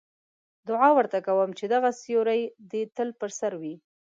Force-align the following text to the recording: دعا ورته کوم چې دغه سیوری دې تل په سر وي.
دعا 0.67 0.89
ورته 0.97 1.17
کوم 1.27 1.49
چې 1.57 1.65
دغه 1.73 1.89
سیوری 2.01 2.41
دې 2.71 2.81
تل 2.95 3.09
په 3.19 3.25
سر 3.39 3.53
وي. 3.61 3.75